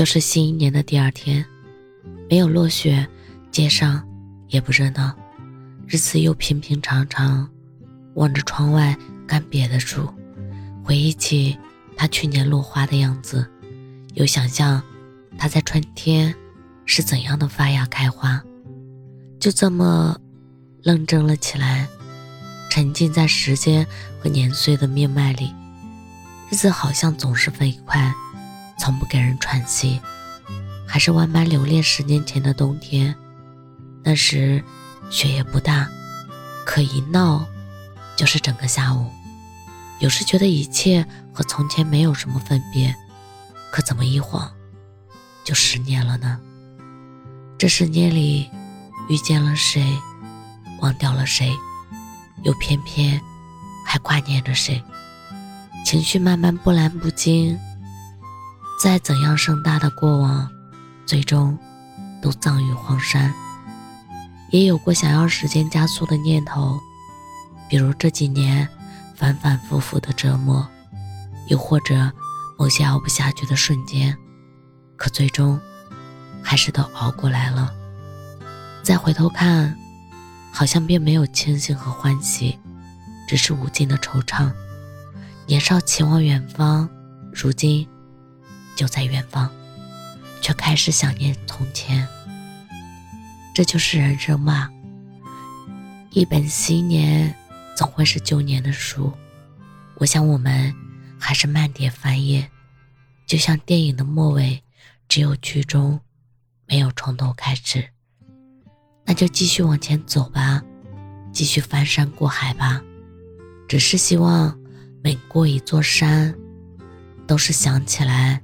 [0.00, 1.44] 就是新一年的第二天，
[2.30, 3.06] 没有落雪，
[3.50, 4.02] 街上
[4.48, 5.14] 也不热闹，
[5.86, 7.46] 日子又平平常常。
[8.14, 8.96] 望着窗外
[9.26, 10.08] 干瘪的树，
[10.82, 11.54] 回忆起
[11.98, 13.46] 他去年落花的样子，
[14.14, 14.82] 又想象
[15.36, 16.34] 他在春天
[16.86, 18.42] 是怎样的发芽开花，
[19.38, 20.18] 就这么
[20.82, 21.86] 愣怔了起来，
[22.70, 23.86] 沉浸在时间
[24.18, 25.52] 和年岁的命脉里。
[26.50, 28.10] 日子好像总是飞快，
[28.80, 30.00] 从不给人喘息。
[30.86, 33.14] 还是万般留恋十年前的冬天，
[34.02, 34.64] 那时
[35.10, 35.86] 雪也不大，
[36.64, 37.46] 可一闹。
[38.16, 39.10] 就是整个下午，
[39.98, 42.94] 有时觉得一切和从前没有什么分别，
[43.72, 44.50] 可怎么一晃，
[45.42, 46.38] 就十年了呢？
[47.56, 48.50] 这十年里，
[49.08, 49.82] 遇见了谁，
[50.80, 51.50] 忘掉了谁，
[52.42, 53.18] 又偏偏
[53.86, 54.82] 还挂念着谁？
[55.86, 57.58] 情绪慢慢波澜不惊。
[58.80, 60.50] 再怎样盛大的过往，
[61.04, 61.58] 最终
[62.22, 63.30] 都葬于荒山。
[64.48, 66.80] 也有过想要时间加速的念头。
[67.68, 68.66] 比如这几年
[69.14, 70.66] 反反复复的折磨，
[71.48, 72.10] 又或者
[72.58, 74.16] 某些熬不下去的瞬间，
[74.96, 75.60] 可最终
[76.42, 77.70] 还是都熬过来了。
[78.82, 79.76] 再回头看，
[80.50, 82.58] 好像并没有庆幸和欢喜，
[83.28, 84.50] 只是无尽的惆怅。
[85.46, 86.88] 年少期望远方，
[87.30, 87.86] 如今
[88.80, 89.50] 就在远方，
[90.40, 92.08] 却开始想念从前。
[93.54, 94.70] 这就是人生吧，
[96.12, 97.34] 一本新年。
[97.76, 99.12] 总会是旧年的书，
[99.96, 100.74] 我想我们
[101.18, 102.50] 还是慢点翻页，
[103.26, 104.62] 就像电影的末尾，
[105.08, 106.00] 只有剧终，
[106.66, 107.86] 没有从头开始。
[109.04, 110.62] 那就继续往前走吧，
[111.32, 112.82] 继续翻山过海吧。
[113.68, 114.58] 只是希望
[115.02, 116.34] 每过一座山，
[117.26, 118.42] 都是想起来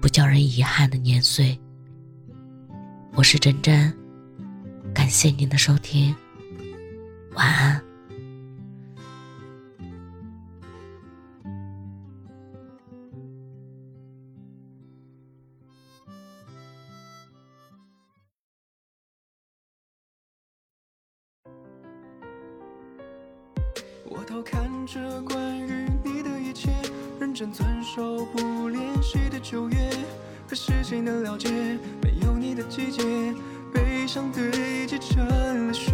[0.00, 1.58] 不叫人遗憾的年岁。
[3.14, 3.92] 我是真真，
[4.94, 6.14] 感谢您的收听，
[7.34, 7.82] 晚安。
[24.10, 26.70] 我偷看着关于你的一切，
[27.20, 29.76] 认真遵守不联系的九月。
[30.48, 31.50] 可是谁能了解，
[32.00, 33.02] 没有你的季节，
[33.72, 35.26] 悲伤堆积成
[35.66, 35.92] 了雪。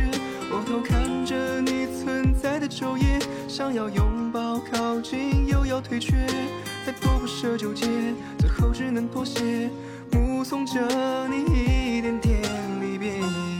[0.51, 3.19] 我偷看着你存在的昼夜，
[3.49, 6.15] 想要拥抱靠近，又要退却，
[6.87, 7.87] 再多不舍纠结，
[8.39, 9.71] 最后只能妥协，
[10.13, 10.81] 目送着
[11.29, 12.43] 你一点点
[12.81, 13.54] 离别。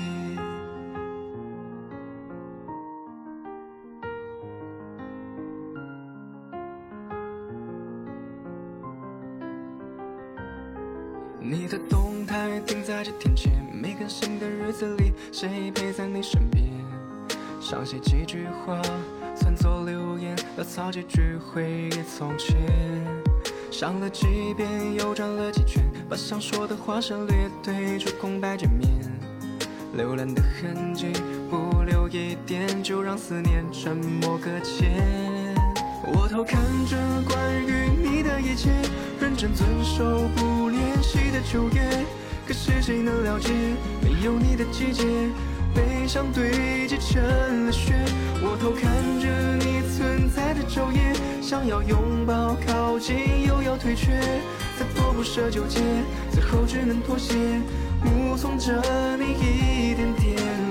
[11.47, 16.65] 你的动态停在这天前没更新的日子里，谁陪在你身边？
[17.61, 18.81] 想写几句话，
[19.37, 22.57] 算作留言，潦草几句回忆从前。
[23.71, 28.89] 想了几遍，又转了几圈，把想说的话省略，对着空白纸面。
[29.99, 31.13] 浏览的痕迹
[31.51, 35.55] 不留一点，就让思念沉默搁浅。
[36.07, 36.97] 我偷看着
[37.29, 38.71] 关于你的一切，
[39.21, 40.64] 认真遵守不
[41.05, 41.83] 联系的九月。
[42.47, 43.53] 可是谁能了解，
[44.03, 45.05] 没有你的季节，
[45.75, 47.95] 悲伤堆积成了雪。
[48.43, 54.19] 我偷看着你存在的昼夜，想要拥抱靠近，又要退却，
[54.79, 55.81] 再多不舍纠结，
[56.31, 57.35] 最后只能妥协，
[58.03, 58.83] 目送着
[59.17, 60.64] 你一点点。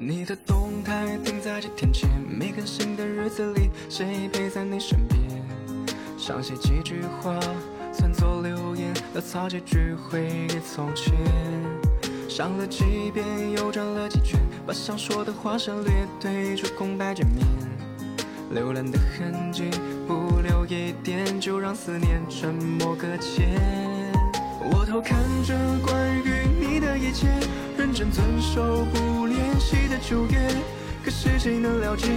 [0.00, 5.20] 你的动态停在这天前没更新的日子里，谁陪在你身边？
[6.16, 7.36] 想写几句话，
[7.92, 11.12] 算作留言，潦草几句回忆从前。
[12.28, 17.44] 想了几遍，又转了几圈，把想说的话省略，对着空白纸面。
[18.54, 19.68] 浏览的痕迹
[20.06, 23.97] 不留一点，就让思念沉默搁浅。
[24.60, 25.54] 我偷看着
[25.86, 27.28] 关于你的一切，
[27.76, 29.98] 认真遵守不联系的。
[30.00, 30.48] 九月，
[31.04, 32.08] 可是谁能了解？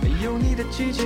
[0.00, 1.02] 没有你的季节，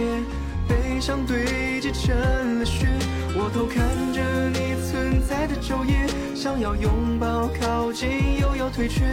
[0.68, 2.86] 悲伤堆积成了雪。
[3.34, 3.82] 我偷看
[4.12, 9.06] 着你存在的昼夜，想要拥抱靠近，又要退却，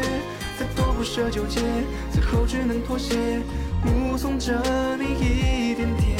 [0.59, 1.61] 再多不舍纠结，
[2.11, 3.15] 最后只能妥协，
[3.85, 4.53] 目送着
[4.99, 6.17] 你一点点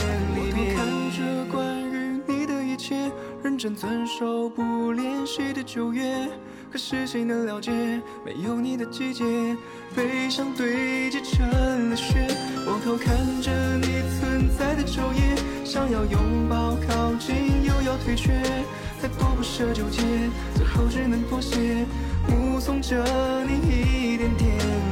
[3.44, 3.58] 认。
[3.58, 6.28] 真遵守不联系的九月。
[6.72, 7.72] 可是谁能了解，
[8.26, 9.24] 没有你的季节，
[9.96, 12.26] 悲伤堆积成了雪。
[12.66, 15.36] 我偷看着你存在的昼夜，
[15.66, 18.32] 想要拥抱靠近，又要退却，
[19.02, 20.02] 太多不舍纠结，
[20.56, 21.86] 最后只能妥协，
[22.28, 23.04] 目送着
[23.44, 24.91] 你一点点。